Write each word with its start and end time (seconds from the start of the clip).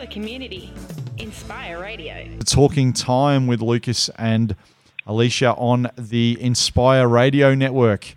the 0.00 0.06
community. 0.06 0.72
Inspire 1.18 1.78
Radio. 1.78 2.26
Talking 2.46 2.94
time 2.94 3.46
with 3.46 3.60
Lucas 3.60 4.08
and 4.16 4.56
Alicia 5.06 5.52
on 5.56 5.90
the 5.98 6.38
Inspire 6.40 7.06
Radio 7.06 7.54
Network. 7.54 8.14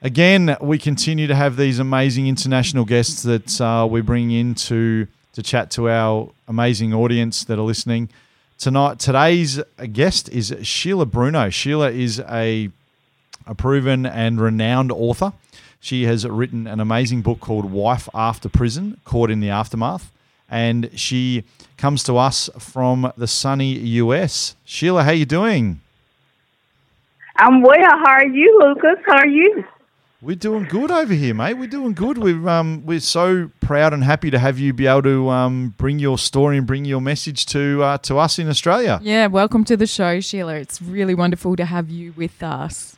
Again, 0.00 0.56
we 0.60 0.78
continue 0.78 1.26
to 1.26 1.34
have 1.34 1.56
these 1.56 1.80
amazing 1.80 2.28
international 2.28 2.84
guests 2.84 3.24
that 3.24 3.60
uh, 3.60 3.84
we 3.90 4.00
bring 4.00 4.30
in 4.30 4.54
to, 4.54 5.08
to 5.32 5.42
chat 5.42 5.72
to 5.72 5.90
our 5.90 6.30
amazing 6.46 6.94
audience 6.94 7.42
that 7.46 7.58
are 7.58 7.62
listening. 7.62 8.08
Tonight, 8.56 9.00
today's 9.00 9.60
guest 9.92 10.28
is 10.28 10.54
Sheila 10.62 11.06
Bruno. 11.06 11.50
Sheila 11.50 11.90
is 11.90 12.20
a, 12.20 12.70
a 13.44 13.56
proven 13.56 14.06
and 14.06 14.40
renowned 14.40 14.92
author. 14.92 15.32
She 15.80 16.04
has 16.04 16.24
written 16.24 16.68
an 16.68 16.78
amazing 16.78 17.22
book 17.22 17.40
called 17.40 17.72
Wife 17.72 18.08
After 18.14 18.48
Prison, 18.48 19.00
Caught 19.04 19.32
in 19.32 19.40
the 19.40 19.50
Aftermath. 19.50 20.12
And 20.52 20.90
she 20.94 21.44
comes 21.78 22.04
to 22.04 22.18
us 22.18 22.50
from 22.58 23.10
the 23.16 23.26
sunny 23.26 23.72
US. 23.72 24.54
Sheila, 24.66 25.02
how 25.02 25.10
are 25.10 25.14
you 25.14 25.24
doing? 25.24 25.80
I'm 27.36 27.62
well. 27.62 27.80
How 27.80 28.18
are 28.18 28.26
you, 28.26 28.60
Lucas? 28.62 29.02
How 29.06 29.16
are 29.16 29.26
you? 29.26 29.64
We're 30.20 30.36
doing 30.36 30.64
good 30.64 30.90
over 30.90 31.14
here, 31.14 31.34
mate. 31.34 31.54
We're 31.54 31.66
doing 31.66 31.94
good. 31.94 32.18
We're 32.18 32.48
um, 32.48 32.84
we're 32.84 33.00
so 33.00 33.50
proud 33.60 33.94
and 33.94 34.04
happy 34.04 34.30
to 34.30 34.38
have 34.38 34.58
you 34.58 34.74
be 34.74 34.86
able 34.86 35.02
to 35.04 35.30
um, 35.30 35.74
bring 35.78 35.98
your 35.98 36.18
story 36.18 36.58
and 36.58 36.66
bring 36.66 36.84
your 36.84 37.00
message 37.00 37.46
to 37.46 37.82
uh, 37.82 37.98
to 37.98 38.18
us 38.18 38.38
in 38.38 38.48
Australia. 38.48 39.00
Yeah, 39.02 39.28
welcome 39.28 39.64
to 39.64 39.76
the 39.76 39.86
show, 39.86 40.20
Sheila. 40.20 40.56
It's 40.56 40.82
really 40.82 41.14
wonderful 41.14 41.56
to 41.56 41.64
have 41.64 41.88
you 41.88 42.12
with 42.12 42.42
us. 42.42 42.94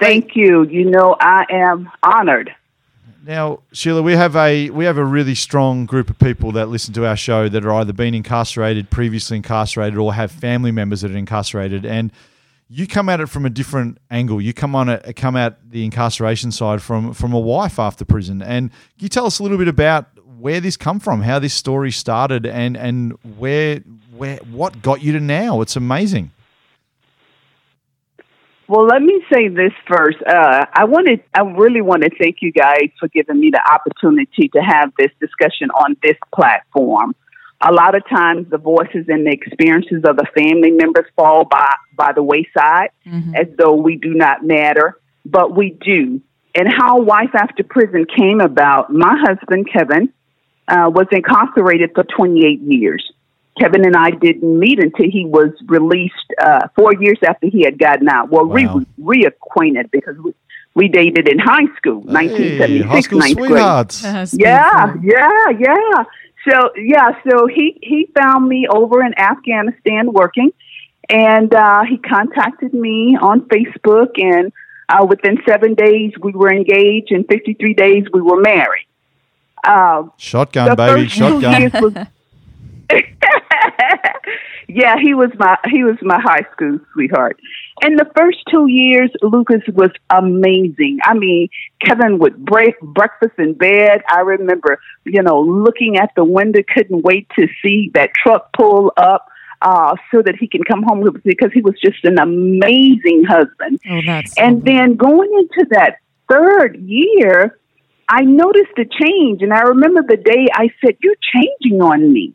Thank 0.00 0.34
you. 0.34 0.64
You 0.64 0.90
know, 0.90 1.14
I 1.20 1.44
am 1.50 1.90
honored. 2.02 2.52
Now, 3.22 3.60
Sheila, 3.72 4.00
we 4.00 4.14
have 4.14 4.34
a 4.34 4.70
we 4.70 4.86
have 4.86 4.96
a 4.96 5.04
really 5.04 5.34
strong 5.34 5.84
group 5.84 6.08
of 6.08 6.18
people 6.18 6.52
that 6.52 6.68
listen 6.68 6.94
to 6.94 7.06
our 7.06 7.16
show 7.16 7.48
that 7.48 7.64
are 7.64 7.72
either 7.72 7.92
been 7.92 8.14
incarcerated, 8.14 8.88
previously 8.88 9.36
incarcerated, 9.36 9.98
or 9.98 10.14
have 10.14 10.32
family 10.32 10.72
members 10.72 11.02
that 11.02 11.10
are 11.10 11.16
incarcerated, 11.16 11.84
and 11.84 12.12
you 12.68 12.86
come 12.86 13.08
at 13.08 13.20
it 13.20 13.26
from 13.26 13.44
a 13.44 13.50
different 13.50 13.98
angle. 14.10 14.40
You 14.40 14.54
come 14.54 14.74
on 14.74 14.88
it, 14.88 15.16
come 15.16 15.36
at 15.36 15.70
the 15.70 15.84
incarceration 15.84 16.50
side 16.50 16.80
from 16.80 17.12
from 17.12 17.32
a 17.34 17.40
wife 17.40 17.78
after 17.78 18.04
prison. 18.04 18.40
And 18.40 18.70
can 18.70 18.78
you 19.00 19.08
tell 19.08 19.26
us 19.26 19.38
a 19.38 19.42
little 19.42 19.58
bit 19.58 19.68
about 19.68 20.06
where 20.38 20.60
this 20.60 20.78
come 20.78 20.98
from, 20.98 21.20
how 21.20 21.38
this 21.38 21.52
story 21.52 21.90
started, 21.90 22.46
and 22.46 22.74
and 22.76 23.18
where 23.36 23.80
where 24.16 24.36
what 24.50 24.80
got 24.80 25.02
you 25.02 25.12
to 25.12 25.20
now? 25.20 25.60
It's 25.60 25.76
amazing. 25.76 26.30
Well, 28.70 28.86
let 28.86 29.02
me 29.02 29.20
say 29.32 29.48
this 29.48 29.72
first. 29.88 30.18
Uh, 30.24 30.64
I 30.72 30.84
wanted, 30.84 31.24
I 31.34 31.40
really 31.40 31.80
want 31.80 32.04
to 32.04 32.10
thank 32.20 32.36
you 32.40 32.52
guys 32.52 32.90
for 33.00 33.08
giving 33.08 33.40
me 33.40 33.50
the 33.50 33.60
opportunity 33.68 34.48
to 34.48 34.60
have 34.60 34.92
this 34.96 35.10
discussion 35.18 35.70
on 35.70 35.96
this 36.04 36.14
platform. 36.32 37.16
A 37.60 37.72
lot 37.72 37.96
of 37.96 38.08
times, 38.08 38.48
the 38.48 38.58
voices 38.58 39.06
and 39.08 39.26
the 39.26 39.32
experiences 39.32 40.04
of 40.04 40.16
the 40.16 40.26
family 40.36 40.70
members 40.70 41.06
fall 41.16 41.46
by 41.46 41.74
by 41.96 42.12
the 42.12 42.22
wayside, 42.22 42.90
mm-hmm. 43.04 43.34
as 43.34 43.48
though 43.58 43.74
we 43.74 43.96
do 43.96 44.14
not 44.14 44.44
matter, 44.44 45.00
but 45.26 45.56
we 45.56 45.70
do. 45.84 46.20
And 46.54 46.68
how 46.72 47.00
Wife 47.00 47.34
After 47.34 47.64
Prison 47.64 48.06
came 48.16 48.40
about. 48.40 48.92
My 48.92 49.16
husband 49.20 49.68
Kevin 49.72 50.12
uh, 50.68 50.88
was 50.94 51.08
incarcerated 51.10 51.90
for 51.92 52.04
28 52.04 52.60
years. 52.60 53.12
Kevin 53.58 53.84
and 53.84 53.96
I 53.96 54.10
didn't 54.10 54.58
meet 54.58 54.82
until 54.82 55.10
he 55.10 55.26
was 55.26 55.50
released 55.66 56.14
uh, 56.40 56.68
four 56.76 56.94
years 56.94 57.18
after 57.26 57.48
he 57.48 57.62
had 57.62 57.78
gotten 57.78 58.08
out. 58.08 58.30
Well, 58.30 58.46
wow. 58.46 58.82
re- 58.96 59.28
reacquainted 59.30 59.90
because 59.90 60.16
we, 60.18 60.34
we 60.74 60.88
dated 60.88 61.28
in 61.28 61.38
high 61.38 61.66
school, 61.76 62.02
hey, 62.02 62.28
1976, 62.28 62.88
high 62.88 63.00
school 63.00 63.18
ninth 63.18 63.38
sweethearts. 63.38 64.00
grade. 64.00 64.42
Yeah, 64.46 64.94
yeah, 65.02 65.50
yeah. 65.58 66.04
So 66.48 66.70
yeah, 66.76 67.10
so 67.28 67.46
he 67.46 67.78
he 67.82 68.08
found 68.18 68.48
me 68.48 68.66
over 68.70 69.04
in 69.04 69.12
Afghanistan 69.18 70.10
working, 70.12 70.52
and 71.08 71.52
uh, 71.54 71.82
he 71.88 71.98
contacted 71.98 72.72
me 72.72 73.18
on 73.20 73.42
Facebook, 73.42 74.12
and 74.16 74.52
uh, 74.88 75.04
within 75.04 75.38
seven 75.46 75.74
days 75.74 76.12
we 76.22 76.32
were 76.32 76.50
engaged, 76.50 77.10
and 77.10 77.26
53 77.28 77.74
days 77.74 78.04
we 78.12 78.22
were 78.22 78.40
married. 78.40 78.86
Uh, 79.62 80.04
shotgun, 80.16 80.76
baby, 80.76 81.08
shotgun. 81.08 82.08
yeah, 84.68 84.96
he 85.00 85.14
was 85.14 85.30
my 85.38 85.56
he 85.70 85.84
was 85.84 85.96
my 86.02 86.20
high 86.20 86.46
school 86.52 86.78
sweetheart. 86.92 87.38
And 87.82 87.98
the 87.98 88.10
first 88.16 88.38
two 88.50 88.66
years, 88.68 89.10
Lucas 89.22 89.62
was 89.72 89.90
amazing. 90.10 90.98
I 91.04 91.14
mean, 91.14 91.48
Kevin 91.84 92.18
would 92.18 92.44
break 92.44 92.78
breakfast 92.80 93.38
in 93.38 93.54
bed. 93.54 94.02
I 94.08 94.20
remember, 94.20 94.80
you 95.04 95.22
know, 95.22 95.40
looking 95.40 95.96
at 95.96 96.10
the 96.16 96.24
window, 96.24 96.60
couldn't 96.74 97.02
wait 97.02 97.28
to 97.38 97.46
see 97.62 97.90
that 97.94 98.10
truck 98.22 98.52
pull 98.52 98.92
up 98.96 99.26
uh, 99.62 99.94
so 100.12 100.22
that 100.22 100.36
he 100.38 100.46
can 100.46 100.62
come 100.64 100.82
home 100.82 101.00
with 101.00 101.22
because 101.22 101.52
he 101.52 101.60
was 101.60 101.74
just 101.82 102.04
an 102.04 102.18
amazing 102.18 103.24
husband. 103.24 103.80
Oh, 103.88 104.00
that's 104.04 104.36
and 104.36 104.64
then 104.64 104.96
going 104.96 105.30
into 105.32 105.68
that 105.70 105.98
third 106.30 106.76
year, 106.80 107.58
I 108.08 108.22
noticed 108.22 108.72
a 108.78 108.84
change. 108.84 109.42
And 109.42 109.52
I 109.52 109.60
remember 109.60 110.02
the 110.02 110.16
day 110.16 110.46
I 110.52 110.70
said, 110.84 110.96
You're 111.02 111.16
changing 111.32 111.80
on 111.80 112.12
me. 112.12 112.34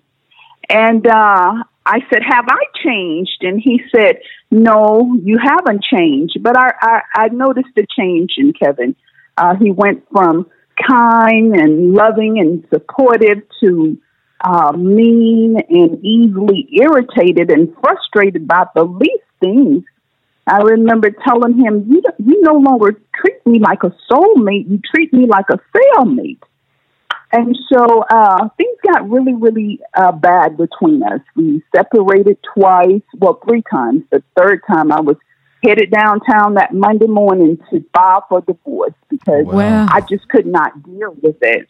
And 0.70 1.06
uh, 1.06 1.64
I 1.86 2.00
said, 2.10 2.24
Have 2.28 2.46
I 2.48 2.64
changed? 2.84 3.42
And 3.42 3.62
he 3.62 3.82
said, 3.96 4.20
No, 4.52 5.18
you 5.24 5.38
haven't 5.42 5.84
changed. 5.84 6.42
But 6.42 6.58
I, 6.58 6.74
I, 6.82 7.02
I 7.16 7.28
noticed 7.30 7.78
a 7.78 7.86
change 7.98 8.34
in 8.38 8.54
Kevin. 8.54 8.96
Uh, 9.38 9.56
he 9.56 9.72
went 9.72 10.06
from 10.12 10.50
kind 10.88 11.56
and 11.56 11.94
loving 11.94 12.40
and 12.40 12.66
supportive 12.70 13.44
to 13.62 13.98
uh, 14.42 14.72
mean 14.74 15.58
and 15.70 16.04
easily 16.04 16.68
irritated 16.74 17.52
and 17.52 17.74
frustrated 17.82 18.48
by 18.48 18.66
the 18.76 18.84
least 18.84 19.24
things. 19.40 19.84
I 20.48 20.58
remember 20.58 21.10
telling 21.10 21.58
him, 21.58 21.86
"You 21.90 22.04
you 22.20 22.42
no 22.42 22.54
longer 22.54 23.00
treat 23.16 23.46
me 23.48 23.60
like 23.60 23.84
a 23.84 23.96
soulmate. 24.12 24.70
You 24.70 24.80
treat 24.94 25.12
me 25.12 25.26
like 25.26 25.46
a 25.50 25.60
cellmate." 25.76 26.44
And 27.36 27.58
so 27.70 28.02
uh, 28.10 28.48
things 28.56 28.78
got 28.82 29.10
really, 29.10 29.34
really 29.34 29.82
uh, 29.94 30.14
bad 30.14 30.56
between 30.56 31.04
us. 31.04 31.20
We 31.36 31.62
separated 31.76 32.38
twice, 32.54 33.02
well, 33.18 33.42
three 33.46 33.62
times. 33.70 34.04
The 34.10 34.24
third 34.38 34.62
time 34.66 34.90
I 34.90 35.02
was 35.02 35.18
headed 35.62 35.92
downtown 35.92 36.54
that 36.54 36.74
Monday 36.74 37.08
morning 37.08 37.58
to 37.72 37.84
file 37.94 38.26
for 38.30 38.40
divorce 38.40 38.94
because 39.10 39.48
wow. 39.48 39.86
I 39.90 40.00
just 40.10 40.30
could 40.30 40.46
not 40.46 40.82
deal 40.84 41.14
with 41.22 41.36
it. 41.42 41.68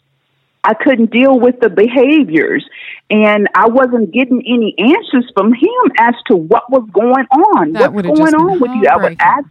I 0.63 0.75
couldn't 0.75 1.11
deal 1.11 1.39
with 1.39 1.59
the 1.59 1.69
behaviors, 1.69 2.63
and 3.09 3.47
I 3.55 3.67
wasn't 3.67 4.11
getting 4.11 4.43
any 4.45 4.75
answers 4.77 5.31
from 5.35 5.51
him 5.51 5.91
as 5.99 6.13
to 6.27 6.35
what 6.35 6.71
was 6.71 6.87
going 6.91 7.25
on. 7.25 7.73
That 7.73 7.91
What's 7.91 8.07
going 8.07 8.35
on 8.35 8.59
with 8.59 8.71
you? 8.71 8.87
I 8.87 8.97
would 8.97 9.17
ask. 9.19 9.47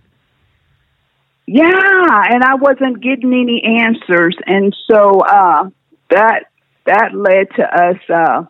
Yeah, 1.47 2.23
and 2.31 2.43
I 2.45 2.55
wasn't 2.55 3.03
getting 3.03 3.33
any 3.33 3.63
answers, 3.81 4.37
and 4.47 4.75
so 4.91 5.21
uh, 5.21 5.71
that 6.11 6.45
that 6.87 7.15
led 7.15 7.49
to 7.57 7.63
us 7.63 7.97
uh, 8.11 8.45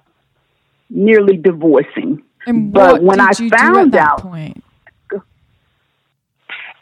nearly 0.91 1.37
divorcing. 1.37 2.23
And 2.47 2.73
but 2.73 3.03
when 3.03 3.21
I 3.21 3.33
found 3.33 3.95
out, 3.95 4.21
point? 4.21 4.64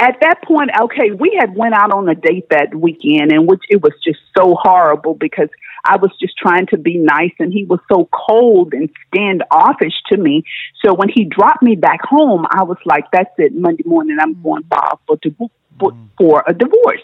At 0.02 0.16
that 0.20 0.42
point, 0.42 0.70
okay, 0.82 1.12
we 1.12 1.36
had 1.38 1.54
went 1.54 1.74
out 1.74 1.92
on 1.92 2.08
a 2.08 2.16
date 2.16 2.48
that 2.50 2.74
weekend, 2.74 3.30
and 3.30 3.46
which 3.46 3.62
it 3.70 3.80
was 3.80 3.92
just 4.04 4.18
so 4.36 4.56
horrible 4.60 5.14
because 5.14 5.48
I 5.84 5.96
was 5.96 6.10
just 6.20 6.36
trying 6.36 6.66
to 6.72 6.78
be 6.78 6.98
nice, 6.98 7.30
and 7.38 7.52
he 7.52 7.64
was 7.64 7.78
so 7.90 8.08
cold 8.12 8.74
and 8.74 8.90
standoffish 9.06 9.94
to 10.10 10.16
me. 10.16 10.42
So 10.84 10.92
when 10.92 11.08
he 11.08 11.24
dropped 11.24 11.62
me 11.62 11.76
back 11.76 12.00
home, 12.02 12.46
I 12.50 12.64
was 12.64 12.78
like, 12.84 13.04
"That's 13.12 13.30
it. 13.38 13.54
Monday 13.54 13.84
morning, 13.86 14.18
I'm 14.20 14.34
mm. 14.34 14.42
going 14.42 14.64
file 14.64 15.00
for 15.06 15.16
divorce." 15.22 15.52
Mm. 15.78 16.08
For 16.16 16.44
a 16.46 16.54
divorce. 16.54 17.02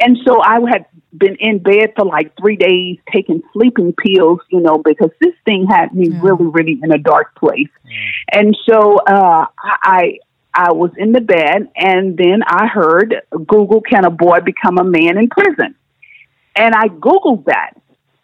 And 0.00 0.16
so 0.24 0.40
I 0.40 0.58
had 0.70 0.86
been 1.14 1.36
in 1.40 1.58
bed 1.58 1.92
for 1.94 2.06
like 2.06 2.32
three 2.40 2.56
days 2.56 2.96
taking 3.12 3.42
sleeping 3.52 3.92
pills, 3.92 4.38
you 4.50 4.60
know, 4.60 4.78
because 4.78 5.10
this 5.20 5.34
thing 5.44 5.66
had 5.66 5.92
me 5.92 6.08
yeah. 6.08 6.20
really, 6.22 6.46
really 6.46 6.80
in 6.82 6.90
a 6.90 6.96
dark 6.96 7.34
place. 7.34 7.68
Yeah. 7.84 8.40
And 8.40 8.56
so 8.66 8.96
uh, 8.96 9.46
I, 9.58 10.20
I 10.54 10.72
was 10.72 10.92
in 10.96 11.12
the 11.12 11.20
bed, 11.20 11.68
and 11.76 12.16
then 12.16 12.42
I 12.46 12.66
heard 12.66 13.14
Google, 13.30 13.80
can 13.80 14.04
a 14.04 14.10
boy 14.10 14.38
become 14.44 14.78
a 14.78 14.84
man 14.84 15.18
in 15.18 15.28
prison? 15.28 15.74
And 16.56 16.74
I 16.74 16.88
Googled 16.88 17.46
that. 17.46 17.72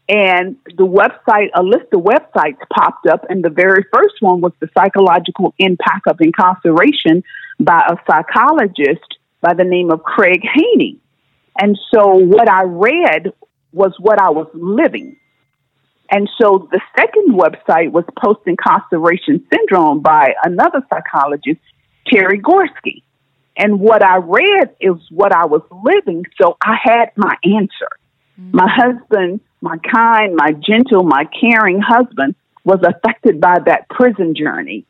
And 0.09 0.57
the 0.77 0.87
website, 0.87 1.51
a 1.55 1.63
list 1.63 1.93
of 1.93 2.01
websites 2.01 2.59
popped 2.73 3.07
up, 3.07 3.27
and 3.29 3.45
the 3.45 3.51
very 3.51 3.85
first 3.93 4.15
one 4.21 4.41
was 4.41 4.53
the 4.61 4.69
psychological 4.77 5.55
impact 5.59 6.07
of 6.07 6.21
incarceration 6.21 7.23
by 7.59 7.83
a 7.89 7.97
psychologist 8.11 9.19
by 9.41 9.55
the 9.55 9.65
name 9.65 9.91
of 9.91 10.03
Craig 10.03 10.43
Haney. 10.43 10.99
And 11.61 11.79
so 11.93 12.15
what 12.15 12.49
I 12.49 12.63
read 12.65 13.33
was 13.73 13.93
what 13.99 14.21
I 14.21 14.31
was 14.31 14.49
living. 14.55 15.17
And 16.11 16.29
so 16.41 16.69
the 16.73 16.81
second 16.97 17.35
website 17.35 17.93
was 17.93 18.05
Post 18.19 18.41
Incarceration 18.47 19.47
Syndrome 19.53 20.01
by 20.01 20.35
another 20.45 20.83
psychologist, 20.91 21.61
Terry 22.07 22.41
Gorski. 22.41 23.03
And 23.57 23.81
what 23.81 24.03
I 24.03 24.17
read 24.17 24.77
is 24.81 24.97
what 25.11 25.33
I 25.33 25.47
was 25.47 25.63
living. 25.71 26.25
So 26.41 26.57
I 26.63 26.77
had 26.83 27.13
my 27.17 27.37
answer. 27.45 27.89
Mm-hmm. 28.41 28.57
My 28.57 28.69
husband, 28.69 29.41
my 29.61 29.77
kind, 29.79 30.35
my 30.35 30.53
gentle, 30.53 31.03
my 31.03 31.25
caring 31.41 31.81
husband, 31.81 32.35
was 32.65 32.81
affected 32.83 33.41
by 33.41 33.59
that 33.67 33.89
prison 33.89 34.35
journey. 34.35 34.87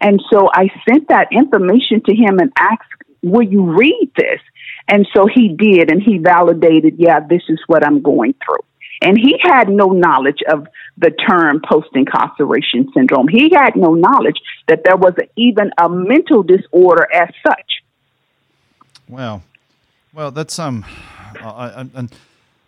And 0.00 0.22
so 0.30 0.50
I 0.52 0.68
sent 0.88 1.08
that 1.08 1.28
information 1.32 2.02
to 2.06 2.14
him 2.14 2.38
and 2.38 2.52
asked, 2.58 2.82
Will 3.22 3.42
you 3.42 3.62
read 3.74 4.12
this? 4.16 4.40
And 4.86 5.08
so 5.16 5.26
he 5.26 5.48
did, 5.48 5.90
and 5.90 6.02
he 6.02 6.18
validated, 6.18 6.96
Yeah, 6.98 7.20
this 7.20 7.42
is 7.48 7.58
what 7.66 7.86
I'm 7.86 8.02
going 8.02 8.34
through. 8.44 8.64
And 9.02 9.18
he 9.18 9.38
had 9.42 9.68
no 9.68 9.88
knowledge 9.88 10.42
of 10.50 10.66
the 10.96 11.10
term 11.10 11.60
post 11.68 11.88
incarceration 11.94 12.90
syndrome. 12.94 13.28
He 13.28 13.50
had 13.54 13.76
no 13.76 13.94
knowledge 13.94 14.36
that 14.68 14.82
there 14.84 14.96
was 14.96 15.14
even 15.36 15.70
a 15.78 15.88
mental 15.88 16.42
disorder 16.42 17.06
as 17.12 17.28
such. 17.46 17.82
Wow. 19.08 19.42
Well, 20.12 20.30
that's 20.30 20.58
um, 20.58 20.84
I, 21.40 21.86
I'm 21.94 22.08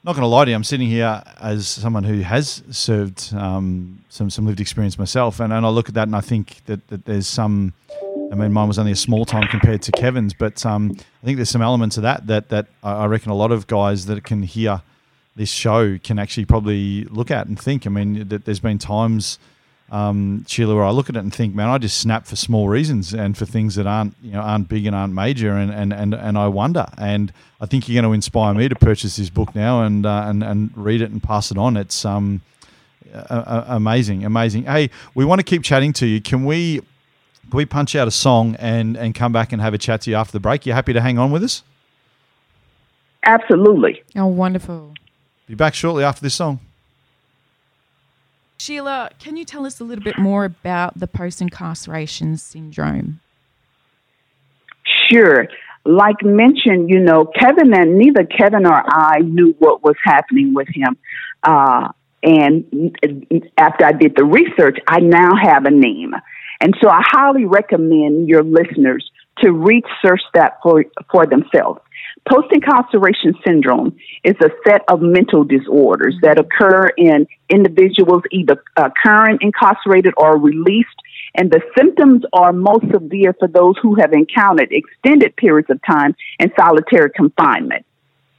not 0.06 0.12
going 0.14 0.23
to 0.23 0.26
lie 0.26 0.44
to 0.44 0.50
you. 0.50 0.55
I'm 0.55 0.64
sitting 0.64 0.88
here 0.88 1.23
as 1.40 1.67
someone 1.69 2.05
who 2.05 2.20
has 2.20 2.62
served 2.70 3.32
um, 3.34 4.05
some 4.08 4.31
some 4.31 4.46
lived 4.46 4.61
experience 4.61 4.99
myself, 4.99 5.40
and, 5.40 5.52
and 5.52 5.64
I 5.64 5.69
look 5.69 5.88
at 5.88 5.94
that 5.94 6.08
and 6.08 6.17
I 6.17 6.20
think 6.20 6.64
that, 6.67 6.87
that 6.88 7.05
there's 7.05 7.26
some. 7.26 7.72
I 8.32 8.34
mean, 8.34 8.52
mine 8.52 8.67
was 8.67 8.79
only 8.79 8.90
a 8.90 8.96
small 8.96 9.25
time 9.25 9.46
compared 9.46 9.82
to 9.82 9.93
Kevin's, 9.93 10.34
but 10.34 10.67
um, 10.67 10.96
I 11.22 11.25
think 11.25 11.37
there's 11.37 11.50
some 11.50 11.62
elements 11.62 11.96
of 11.96 12.02
that 12.02 12.26
that 12.26 12.49
that 12.49 12.67
I 12.82 13.06
reckon 13.06 13.31
a 13.31 13.37
lot 13.37 13.52
of 13.52 13.67
guys 13.67 14.06
that 14.06 14.22
can 14.25 14.43
hear 14.43 14.82
this 15.37 15.50
show 15.50 15.99
can 15.99 16.19
actually 16.19 16.47
probably 16.47 17.05
look 17.05 17.31
at 17.31 17.47
and 17.47 17.59
think. 17.59 17.87
I 17.87 17.91
mean, 17.91 18.29
that 18.29 18.44
there's 18.44 18.61
been 18.61 18.79
times, 18.79 19.38
um, 19.91 20.44
Sheila, 20.49 20.75
where 20.75 20.85
I 20.85 20.91
look 20.91 21.09
at 21.09 21.17
it 21.17 21.21
and 21.21 21.33
think, 21.33 21.55
man, 21.55 21.69
I 21.69 21.79
just 21.79 21.99
snap 21.99 22.27
for 22.27 22.37
small 22.37 22.69
reasons 22.69 23.12
and 23.12 23.37
for 23.37 23.44
things 23.44 23.75
that 23.77 23.87
aren't 23.87 24.15
you 24.23 24.33
know 24.33 24.41
aren't 24.41 24.69
big 24.69 24.87
and 24.87 24.97
aren't 24.97 25.15
major, 25.15 25.53
and 25.53 25.71
and 25.71 25.93
and, 25.93 26.15
and 26.15 26.38
I 26.38 26.49
wonder. 26.49 26.87
And 26.99 27.33
I 27.61 27.67
think 27.67 27.88
you're 27.88 28.00
going 28.00 28.11
to 28.11 28.15
inspire 28.15 28.55
me 28.55 28.69
to 28.69 28.75
purchase 28.75 29.17
this 29.17 29.31
book 29.31 29.55
now 29.55 29.83
and 29.83 30.05
uh, 30.06 30.25
and 30.27 30.43
and 30.43 30.71
read 30.77 31.03
it 31.03 31.11
and 31.11 31.23
pass 31.23 31.50
it 31.50 31.59
on. 31.59 31.77
It's 31.77 32.05
um 32.05 32.41
amazing, 33.29 34.25
amazing. 34.25 34.65
Hey, 34.65 34.91
we 35.15 35.25
want 35.25 35.39
to 35.39 35.44
keep 35.44 35.62
chatting 35.62 35.93
to 35.94 36.06
you. 36.06 36.21
Can 36.21 36.44
we? 36.44 36.81
Can 37.50 37.59
we 37.59 37.65
punch 37.65 37.94
out 37.94 38.09
a 38.09 38.11
song 38.11 38.56
and, 38.59 38.97
and 38.97 39.15
come 39.15 39.31
back 39.31 39.53
and 39.53 39.62
have 39.62 39.73
a 39.73 39.79
chat 39.79 40.00
to 40.03 40.11
you 40.11 40.17
after 40.17 40.32
the 40.32 40.41
break? 40.41 40.67
You 40.67 40.73
happy 40.73 40.93
to 40.93 41.00
hang 41.00 41.17
on 41.17 41.31
with 41.31 41.44
us? 41.44 41.62
Absolutely. 43.23 44.03
Oh, 44.17 44.27
wonderful. 44.27 44.94
Be 45.46 45.54
back 45.54 45.75
shortly 45.75 46.02
after 46.02 46.20
this 46.22 46.34
song. 46.34 46.60
Sheila, 48.58 49.10
can 49.19 49.37
you 49.37 49.44
tell 49.44 49.66
us 49.66 49.81
a 49.81 49.84
little 49.84 50.02
bit 50.02 50.19
more 50.19 50.44
about 50.44 50.98
the 50.98 51.06
post 51.06 51.40
incarceration 51.40 52.37
syndrome? 52.37 53.20
Sure. 55.08 55.46
Like 55.84 56.22
mentioned, 56.25 56.90
you 56.90 56.98
know, 56.98 57.26
Kevin 57.26 57.72
and 57.75 57.96
neither 57.96 58.25
Kevin 58.25 58.66
or 58.66 58.82
I 58.87 59.19
knew 59.20 59.54
what 59.58 59.84
was 59.84 59.94
happening 60.02 60.52
with 60.52 60.69
him. 60.69 60.96
Uh, 61.43 61.93
and 62.22 62.96
after 63.56 63.84
I 63.84 63.93
did 63.93 64.16
the 64.16 64.25
research, 64.25 64.78
I 64.88 64.98
now 64.98 65.31
have 65.40 65.64
a 65.64 65.70
name. 65.70 66.12
And 66.60 66.75
so 66.82 66.88
I 66.88 67.02
highly 67.04 67.44
recommend 67.44 68.28
your 68.28 68.43
listeners 68.43 69.08
to 69.43 69.52
research 69.52 70.22
that 70.34 70.58
for, 70.62 70.84
for 71.12 71.26
themselves. 71.26 71.81
Post 72.28 72.49
incarceration 72.52 73.34
syndrome 73.46 73.96
is 74.25 74.34
a 74.43 74.50
set 74.67 74.82
of 74.88 75.00
mental 75.00 75.44
disorders 75.44 76.14
mm-hmm. 76.17 76.26
that 76.26 76.38
occur 76.38 76.88
in 76.96 77.26
individuals 77.49 78.23
either 78.32 78.62
uh, 78.76 78.90
current 79.00 79.43
incarcerated 79.43 80.12
or 80.17 80.37
released, 80.38 80.88
and 81.37 81.50
the 81.50 81.61
symptoms 81.78 82.25
are 82.32 82.52
most 82.52 82.84
severe 82.93 83.32
for 83.38 83.46
those 83.46 83.75
who 83.81 83.94
have 84.00 84.12
encountered 84.12 84.73
extended 84.73 85.37
periods 85.37 85.70
of 85.70 85.81
time 85.88 86.17
in 86.40 86.50
solitary 86.58 87.11
confinement. 87.11 87.87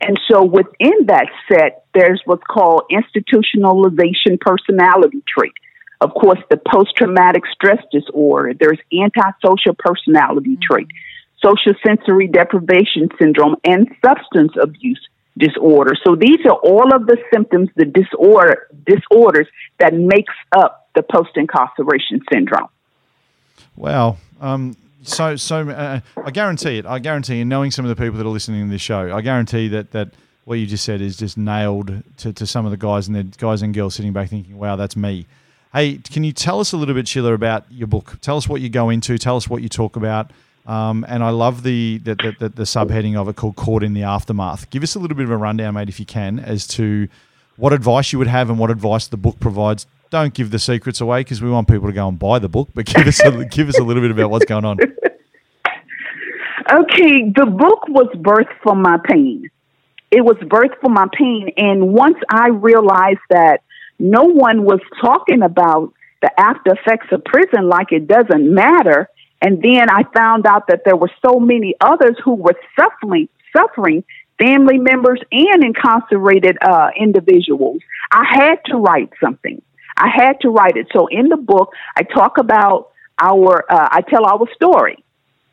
And 0.01 0.19
so 0.29 0.43
within 0.43 1.05
that 1.05 1.27
set, 1.49 1.85
there's 1.93 2.21
what's 2.25 2.43
called 2.43 2.83
institutionalization 2.91 4.39
personality 4.39 5.23
trait. 5.27 5.53
Of 6.01 6.13
course, 6.13 6.39
the 6.49 6.57
post 6.57 6.95
traumatic 6.95 7.43
stress 7.51 7.83
disorder, 7.91 8.53
there's 8.53 8.79
antisocial 8.93 9.75
personality 9.77 10.51
mm-hmm. 10.51 10.73
trait 10.73 10.87
social 11.43 11.73
sensory 11.85 12.27
deprivation 12.27 13.09
syndrome, 13.19 13.55
and 13.63 13.87
substance 14.03 14.53
abuse 14.61 14.99
disorder. 15.37 15.93
So 16.05 16.15
these 16.15 16.39
are 16.45 16.55
all 16.55 16.93
of 16.93 17.05
the 17.05 17.17
symptoms, 17.31 17.69
the 17.75 17.85
disorder 17.85 18.67
disorders 18.85 19.47
that 19.79 19.93
makes 19.93 20.33
up 20.55 20.89
the 20.95 21.03
post 21.03 21.31
incarceration 21.35 22.21
syndrome. 22.31 22.67
Wow. 23.75 24.17
Um, 24.41 24.75
so, 25.03 25.35
so 25.35 25.69
uh, 25.69 25.99
I 26.23 26.31
guarantee 26.31 26.79
it. 26.79 26.85
I 26.85 26.99
guarantee, 26.99 27.39
and 27.41 27.49
knowing 27.49 27.71
some 27.71 27.85
of 27.85 27.89
the 27.89 28.01
people 28.01 28.17
that 28.17 28.25
are 28.25 28.31
listening 28.31 28.65
to 28.65 28.71
this 28.71 28.81
show, 28.81 29.15
I 29.15 29.21
guarantee 29.21 29.67
that 29.69 29.91
that 29.91 30.09
what 30.45 30.55
you 30.55 30.65
just 30.65 30.83
said 30.83 31.01
is 31.01 31.17
just 31.17 31.37
nailed 31.37 32.03
to, 32.17 32.33
to 32.33 32.47
some 32.47 32.65
of 32.65 32.71
the 32.71 32.77
guys 32.77 33.07
and 33.07 33.15
the 33.15 33.23
guys 33.37 33.61
and 33.61 33.73
girls 33.73 33.95
sitting 33.95 34.13
back 34.13 34.29
thinking, 34.29 34.57
"Wow, 34.57 34.75
that's 34.75 34.95
me." 34.95 35.25
Hey, 35.73 35.97
can 35.97 36.23
you 36.23 36.31
tell 36.31 36.59
us 36.59 36.71
a 36.71 36.77
little 36.77 36.95
bit, 36.95 37.07
Sheila, 37.07 37.33
about 37.33 37.65
your 37.69 37.87
book? 37.87 38.17
Tell 38.21 38.37
us 38.37 38.47
what 38.47 38.61
you 38.61 38.69
go 38.69 38.89
into. 38.89 39.17
Tell 39.17 39.37
us 39.37 39.49
what 39.49 39.61
you 39.61 39.69
talk 39.69 39.95
about. 39.95 40.31
Um, 40.67 41.05
and 41.07 41.23
I 41.23 41.29
love 41.29 41.63
the 41.63 41.97
the, 41.99 42.15
the 42.15 42.49
the, 42.49 42.63
subheading 42.63 43.15
of 43.15 43.29
it 43.29 43.37
called 43.37 43.55
"Caught 43.55 43.83
in 43.83 43.93
the 43.93 44.03
Aftermath." 44.03 44.69
Give 44.69 44.83
us 44.83 44.95
a 44.95 44.99
little 44.99 45.15
bit 45.15 45.23
of 45.23 45.31
a 45.31 45.37
rundown, 45.37 45.75
mate, 45.75 45.87
if 45.87 45.97
you 45.97 46.05
can, 46.05 46.39
as 46.39 46.67
to 46.67 47.07
what 47.55 47.71
advice 47.71 48.11
you 48.11 48.19
would 48.19 48.27
have 48.27 48.49
and 48.49 48.59
what 48.59 48.69
advice 48.69 49.07
the 49.07 49.15
book 49.15 49.39
provides. 49.39 49.87
Don't 50.09 50.33
give 50.33 50.51
the 50.51 50.59
secrets 50.59 50.99
away 50.99 51.21
because 51.21 51.41
we 51.41 51.49
want 51.49 51.69
people 51.69 51.87
to 51.87 51.93
go 51.93 52.07
and 52.07 52.19
buy 52.19 52.39
the 52.39 52.49
book, 52.49 52.69
but 52.75 52.85
give 52.85 53.07
us 53.07 53.21
a, 53.21 53.45
give 53.51 53.69
us 53.69 53.79
a 53.79 53.83
little 53.83 54.01
bit 54.01 54.11
about 54.11 54.29
what's 54.29 54.45
going 54.45 54.65
on. 54.65 54.77
Okay, 56.69 57.31
the 57.33 57.45
book 57.45 57.87
was 57.87 58.13
birthed 58.17 58.61
from 58.61 58.81
my 58.81 58.97
pain. 59.05 59.49
It 60.11 60.25
was 60.25 60.35
birthed 60.37 60.81
from 60.81 60.93
my 60.93 61.07
pain, 61.17 61.51
and 61.55 61.93
once 61.93 62.17
I 62.29 62.49
realized 62.49 63.19
that 63.29 63.61
no 63.99 64.23
one 64.23 64.63
was 64.63 64.81
talking 64.99 65.43
about 65.43 65.93
the 66.21 66.29
after 66.37 66.73
effects 66.73 67.07
of 67.11 67.23
prison 67.23 67.69
like 67.69 67.93
it 67.93 68.07
doesn't 68.07 68.53
matter, 68.53 69.09
and 69.41 69.61
then 69.61 69.89
I 69.89 70.03
found 70.15 70.45
out 70.45 70.67
that 70.67 70.81
there 70.85 70.95
were 70.95 71.11
so 71.25 71.39
many 71.39 71.75
others 71.79 72.15
who 72.23 72.33
were 72.33 72.55
suffering, 72.79 73.29
suffering, 73.55 74.03
family 74.39 74.77
members 74.77 75.19
and 75.31 75.63
incarcerated 75.63 76.57
uh, 76.61 76.89
individuals. 76.99 77.81
I 78.11 78.23
had 78.29 78.55
to 78.65 78.77
write 78.77 79.11
something. 79.23 79.61
I 79.95 80.09
had 80.13 80.39
to 80.41 80.49
write 80.49 80.77
it. 80.77 80.87
So 80.93 81.07
in 81.07 81.29
the 81.29 81.37
book, 81.37 81.73
I 81.95 82.03
talk 82.03 82.37
about 82.37 82.91
our, 83.19 83.65
uh, 83.71 83.89
I 83.91 84.01
tell 84.01 84.25
our 84.25 84.47
story. 84.53 85.03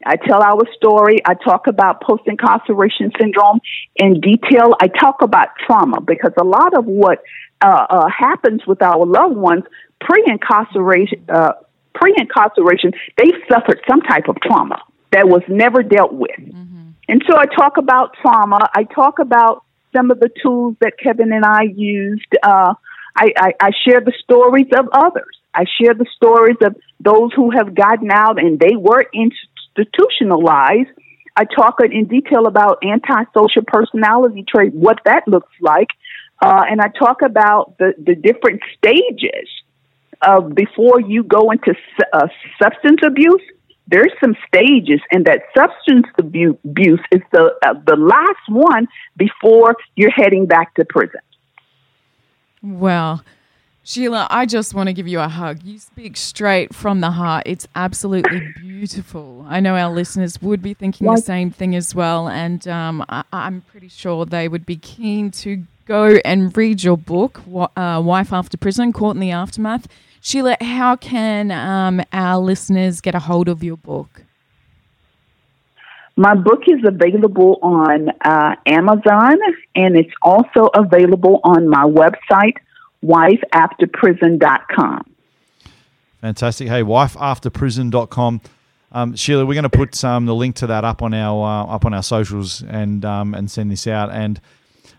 I 0.07 0.17
tell 0.17 0.43
our 0.43 0.63
story. 0.77 1.21
I 1.25 1.33
talk 1.33 1.67
about 1.67 2.03
post 2.03 2.25
incarceration 2.27 3.11
syndrome 3.19 3.61
in 3.97 4.21
detail. 4.21 4.75
I 4.81 4.89
talk 4.89 5.23
about 5.23 5.49
trauma 5.67 6.03
because 6.03 6.33
a 6.39 6.45
lot 6.45 6.77
of 6.77 6.85
what 6.85 7.23
uh, 7.63 7.87
uh, 7.89 8.09
happens 8.09 8.67
with 8.67 8.83
our 8.83 9.07
loved 9.07 9.37
ones 9.37 9.65
pre 10.01 10.23
incarceration, 10.27 11.25
uh, 11.31 11.53
pre 11.95 12.15
incarceration, 12.17 12.93
they 13.17 13.31
suffered 13.51 13.81
some 13.89 14.01
type 14.03 14.29
of 14.29 14.37
trauma 14.41 14.83
that 15.13 15.29
was 15.29 15.43
never 15.49 15.83
dealt 15.83 16.13
with. 16.13 16.39
Mm-hmm. 16.39 16.91
And 17.09 17.23
so 17.29 17.37
I 17.37 17.47
talk 17.47 17.77
about 17.77 18.15
trauma. 18.21 18.59
I 18.75 18.85
talk 18.85 19.19
about 19.19 19.65
some 19.95 20.11
of 20.11 20.21
the 20.21 20.31
tools 20.43 20.77
that 20.81 20.95
Kevin 21.03 21.33
and 21.33 21.45
I 21.45 21.63
used. 21.75 22.27
Uh, 22.43 22.75
I, 23.17 23.33
I, 23.37 23.53
I 23.61 23.71
share 23.87 24.01
the 24.01 24.13
stories 24.23 24.67
of 24.77 24.89
others. 24.93 25.39
I 25.55 25.65
share 25.81 25.95
the 25.95 26.07
stories 26.17 26.57
of 26.63 26.75
those 26.99 27.33
who 27.35 27.51
have 27.53 27.75
gotten 27.75 28.11
out 28.11 28.43
and 28.43 28.59
they 28.59 28.75
were 28.77 29.07
institutionalized. 29.15 30.91
I 31.37 31.45
talk 31.45 31.77
in 31.81 32.07
detail 32.07 32.47
about 32.47 32.83
antisocial 32.83 33.63
personality 33.67 34.45
trait, 34.49 34.75
what 34.75 35.01
that 35.05 35.29
looks 35.29 35.53
like. 35.61 35.89
Uh, 36.43 36.65
and 36.69 36.81
I 36.81 36.89
talk 36.89 37.23
about 37.23 37.79
the, 37.79 37.95
the 37.97 38.15
different 38.15 38.63
stages 38.77 39.49
of 40.23 40.55
before 40.55 41.01
you 41.01 41.23
go 41.25 41.51
into 41.51 41.75
uh, 42.13 42.29
substance 42.63 43.01
abuse, 43.05 43.43
there's 43.87 44.13
some 44.21 44.35
stages, 44.47 45.01
and 45.11 45.25
that 45.27 45.43
substance 45.57 46.07
abuse, 46.19 46.57
abuse 46.65 47.01
is 47.13 47.21
the 47.33 47.53
uh, 47.65 47.75
the 47.87 47.97
last 47.97 48.49
one 48.49 48.89
before 49.17 49.77
you're 49.97 50.11
heading 50.11 50.47
back 50.47 50.75
to 50.75 50.85
prison. 50.85 51.21
Well, 52.63 53.23
Sheila, 53.87 54.27
I 54.31 54.47
just 54.47 54.73
want 54.73 54.87
to 54.87 54.95
give 54.95 55.07
you 55.07 55.21
a 55.21 55.29
hug. 55.29 55.63
You 55.63 55.79
speak 55.79 56.17
straight 56.17 56.75
from 56.75 57.01
the 57.01 57.11
heart. 57.11 57.43
It's 57.45 57.69
absolutely 57.75 58.41
beautiful. 58.59 59.45
I 59.47 59.61
know 59.61 59.77
our 59.77 59.93
listeners 59.93 60.41
would 60.41 60.63
be 60.63 60.73
thinking 60.73 61.07
the 61.07 61.19
same 61.19 61.51
thing 61.51 61.77
as 61.77 61.95
well, 61.95 62.27
and 62.27 62.67
um, 62.67 63.05
I, 63.11 63.25
am 63.33 63.61
pretty 63.71 63.89
sure 63.89 64.25
they 64.25 64.49
would 64.49 64.65
be 64.65 64.77
keen 64.77 65.31
to 65.33 65.67
go 65.87 66.19
and 66.25 66.57
read 66.57 66.83
your 66.83 66.97
book, 66.97 67.43
uh, 67.77 68.03
Wife 68.05 68.33
After 68.33 68.57
Prison, 68.57 68.93
Caught 68.93 69.17
in 69.17 69.21
the 69.21 69.31
Aftermath. 69.31 69.87
Sheila, 70.21 70.57
how 70.61 70.97
can 70.97 71.51
um, 71.51 72.03
our 72.13 72.39
listeners 72.39 73.01
get 73.01 73.15
a 73.15 73.21
hold 73.21 73.49
of 73.49 73.63
your 73.63 73.77
book? 73.77 74.23
My 76.17 76.35
book 76.35 76.63
is 76.67 76.81
available 76.87 77.59
on 77.61 78.09
uh, 78.25 78.55
Amazon 78.67 79.37
and 79.75 79.97
it's 79.97 80.13
also 80.23 80.67
available 80.75 81.41
on 81.43 81.69
my 81.69 81.85
website, 81.85 82.55
wifeafterprison.com. 83.05 85.11
Fantastic. 86.21 86.69
Hey, 86.69 86.83
wifeafterprison.com. 86.83 88.41
Um, 88.93 89.17
Sheila, 89.17 89.45
we're 89.45 89.55
going 89.55 89.65
to 89.65 89.69
put 89.69 90.05
um, 90.05 90.27
the 90.27 90.35
link 90.35 90.55
to 90.57 90.69
that 90.69 90.85
up 90.85 91.03
on 91.03 91.13
our 91.13 91.45
uh, 91.45 91.67
up 91.67 91.85
on 91.85 91.93
our 91.93 92.03
socials 92.03 92.63
and 92.63 93.05
um, 93.05 93.35
and 93.35 93.51
send 93.51 93.73
this 93.73 93.89
out. 93.89 94.11
And 94.11 94.41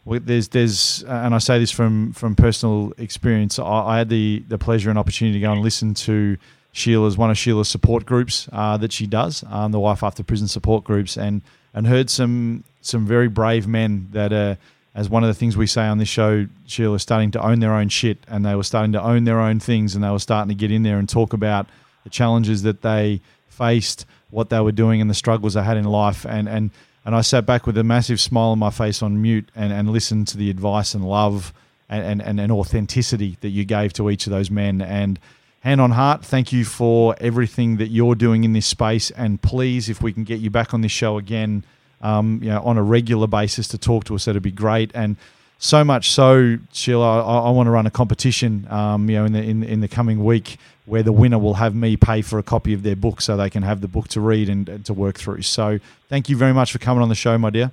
there's 0.05 0.49
there's 0.49 1.03
and 1.03 1.33
I 1.33 1.39
say 1.39 1.59
this 1.59 1.71
from 1.71 2.13
from 2.13 2.35
personal 2.35 2.93
experience. 2.97 3.57
I, 3.57 3.63
I, 3.63 3.97
had 3.97 4.09
the 4.09 4.43
the 4.47 4.57
pleasure 4.57 4.89
and 4.89 4.99
opportunity 4.99 5.39
to 5.39 5.41
go 5.41 5.51
and 5.51 5.61
listen 5.61 5.93
to 5.95 6.37
Sheila's 6.71 7.17
one 7.17 7.31
of 7.31 7.37
Sheila's 7.37 7.69
support 7.69 8.05
groups 8.05 8.47
uh, 8.51 8.77
that 8.77 8.91
she 8.91 9.07
does, 9.07 9.43
um, 9.49 9.71
the 9.71 9.79
Wife 9.79 10.03
After 10.03 10.23
Prison 10.23 10.47
support 10.47 10.83
groups, 10.83 11.17
and 11.17 11.41
and 11.73 11.87
heard 11.87 12.09
some 12.09 12.63
some 12.81 13.05
very 13.05 13.27
brave 13.27 13.67
men 13.67 14.09
that 14.11 14.31
are. 14.31 14.57
As 14.93 15.09
one 15.09 15.25
of 15.25 15.27
the 15.27 15.33
things 15.33 15.57
we 15.57 15.67
say 15.67 15.81
on 15.87 15.97
this 15.97 16.07
show, 16.07 16.47
Sheila, 16.67 16.99
starting 16.99 17.29
to 17.31 17.45
own 17.45 17.59
their 17.59 17.73
own 17.73 17.89
shit, 17.89 18.17
and 18.29 18.45
they 18.45 18.55
were 18.55 18.63
starting 18.63 18.93
to 18.93 19.01
own 19.01 19.25
their 19.25 19.41
own 19.41 19.59
things, 19.59 19.93
and 19.93 20.01
they 20.01 20.09
were 20.09 20.19
starting 20.19 20.47
to 20.47 20.55
get 20.55 20.71
in 20.71 20.83
there 20.83 20.97
and 20.97 21.09
talk 21.09 21.33
about 21.33 21.67
the 22.05 22.09
challenges 22.09 22.63
that 22.63 22.81
they 22.81 23.19
faced, 23.49 24.05
what 24.29 24.49
they 24.49 24.61
were 24.61 24.71
doing, 24.71 25.01
and 25.01 25.09
the 25.09 25.13
struggles 25.13 25.55
they 25.55 25.63
had 25.63 25.75
in 25.75 25.83
life, 25.83 26.25
and 26.25 26.47
and 26.47 26.71
and 27.05 27.15
I 27.15 27.21
sat 27.21 27.45
back 27.45 27.67
with 27.67 27.77
a 27.77 27.83
massive 27.83 28.19
smile 28.19 28.49
on 28.49 28.59
my 28.59 28.71
face 28.71 29.03
on 29.03 29.21
mute 29.21 29.49
and, 29.55 29.71
and 29.71 29.91
listened 29.91 30.27
to 30.29 30.37
the 30.37 30.49
advice 30.49 30.95
and 30.95 31.05
love 31.05 31.53
and, 31.87 32.21
and, 32.21 32.39
and 32.39 32.51
authenticity 32.51 33.37
that 33.41 33.49
you 33.49 33.63
gave 33.63 33.93
to 33.93 34.09
each 34.09 34.25
of 34.25 34.31
those 34.31 34.49
men. 34.49 34.81
And 34.81 35.19
hand 35.59 35.79
on 35.81 35.91
heart, 35.91 36.25
thank 36.25 36.51
you 36.51 36.65
for 36.65 37.15
everything 37.21 37.77
that 37.77 37.87
you're 37.87 38.15
doing 38.15 38.43
in 38.43 38.53
this 38.53 38.65
space. 38.65 39.11
And 39.11 39.39
please, 39.39 39.87
if 39.87 40.01
we 40.01 40.13
can 40.13 40.23
get 40.23 40.39
you 40.39 40.49
back 40.49 40.73
on 40.73 40.81
this 40.81 40.91
show 40.91 41.19
again, 41.19 41.63
um, 42.01 42.39
you 42.41 42.49
know, 42.49 42.61
on 42.63 42.77
a 42.77 42.83
regular 42.83 43.27
basis 43.27 43.67
to 43.69 43.77
talk 43.77 44.03
to 44.05 44.15
us, 44.15 44.25
that'd 44.25 44.41
be 44.41 44.51
great. 44.51 44.89
And 44.95 45.15
so 45.59 45.83
much 45.83 46.09
so, 46.11 46.57
Sheila, 46.73 47.23
I, 47.23 47.47
I 47.47 47.49
want 47.51 47.67
to 47.67 47.71
run 47.71 47.85
a 47.85 47.91
competition, 47.91 48.67
um, 48.69 49.09
you 49.09 49.17
know, 49.17 49.25
in 49.25 49.33
the 49.33 49.43
in, 49.43 49.63
in 49.63 49.79
the 49.81 49.87
coming 49.87 50.23
week 50.23 50.57
where 50.85 51.03
the 51.03 51.11
winner 51.11 51.39
will 51.39 51.55
have 51.55 51.75
me 51.75 51.97
pay 51.97 52.21
for 52.21 52.39
a 52.39 52.43
copy 52.43 52.73
of 52.73 52.83
their 52.83 52.95
book 52.95 53.21
so 53.21 53.35
they 53.35 53.49
can 53.49 53.63
have 53.63 53.81
the 53.81 53.87
book 53.87 54.07
to 54.09 54.21
read 54.21 54.49
and, 54.49 54.69
and 54.69 54.85
to 54.85 54.93
work 54.93 55.17
through. 55.17 55.41
So, 55.41 55.79
thank 56.09 56.29
you 56.29 56.37
very 56.37 56.53
much 56.53 56.71
for 56.71 56.79
coming 56.79 57.01
on 57.01 57.09
the 57.09 57.15
show, 57.15 57.37
my 57.37 57.49
dear. 57.49 57.71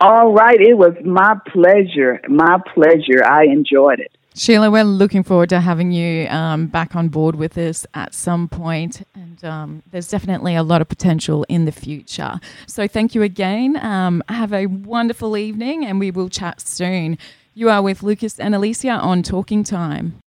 All 0.00 0.32
right, 0.32 0.58
it 0.58 0.78
was 0.78 0.94
my 1.04 1.36
pleasure. 1.46 2.20
My 2.26 2.58
pleasure. 2.72 3.22
I 3.24 3.44
enjoyed 3.44 4.00
it. 4.00 4.12
Sheila, 4.34 4.70
we're 4.70 4.84
looking 4.84 5.22
forward 5.22 5.48
to 5.50 5.60
having 5.60 5.90
you 5.92 6.26
um, 6.28 6.68
back 6.68 6.96
on 6.96 7.08
board 7.08 7.34
with 7.34 7.58
us 7.58 7.84
at 7.92 8.14
some 8.14 8.48
point, 8.48 9.02
and 9.14 9.44
um, 9.44 9.82
there's 9.90 10.08
definitely 10.08 10.54
a 10.54 10.62
lot 10.62 10.80
of 10.80 10.88
potential 10.88 11.44
in 11.48 11.66
the 11.66 11.72
future. 11.72 12.40
So, 12.66 12.88
thank 12.88 13.14
you 13.14 13.22
again. 13.22 13.76
Um, 13.84 14.22
have 14.30 14.54
a 14.54 14.66
wonderful 14.66 15.36
evening, 15.36 15.84
and 15.84 16.00
we 16.00 16.10
will 16.10 16.30
chat 16.30 16.62
soon. 16.62 17.18
You 17.52 17.68
are 17.68 17.82
with 17.82 18.02
Lucas 18.02 18.38
and 18.38 18.54
Alicia 18.54 18.92
on 18.92 19.22
Talking 19.22 19.64
Time. 19.64 20.22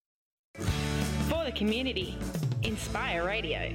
Community, 1.56 2.16
Inspire 2.64 3.24
Radio. 3.24 3.74